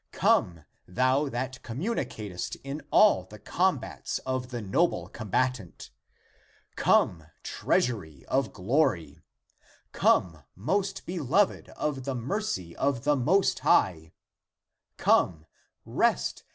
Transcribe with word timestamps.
ACTS 0.13 0.17
OF 0.17 0.21
THOMAS 0.23 0.33
269 0.33 0.71
Come, 0.73 0.93
thou 0.95 1.29
that 1.29 1.59
communicatest 1.61 2.57
in 2.63 2.81
all 2.89 3.23
the 3.25 3.37
combats 3.37 4.17
of 4.25 4.49
the 4.49 4.59
noble 4.59 5.09
combatant; 5.09 5.91
<Come, 6.75 7.25
treasury 7.43 8.25
of 8.27 8.51
glory 8.51 9.19
;> 8.51 9.19
<Come, 9.91 10.39
most 10.55 11.05
Beloved 11.05 11.69
of 11.77 12.05
the 12.05 12.15
mercy 12.15 12.75
of 12.75 13.03
the 13.03 13.15
Most 13.15 13.59
High;> 13.59 14.13
Come, 14.97 15.45
rest. 15.85 16.45